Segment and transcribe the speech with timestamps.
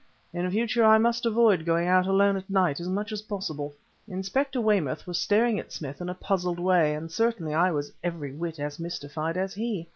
[0.33, 3.75] "In future I must avoid going out alone at night as much as possible."
[4.07, 8.33] Inspector Weymouth was staring at Smith in a puzzled way; and certainly I was every
[8.33, 9.87] whit as mystified as he.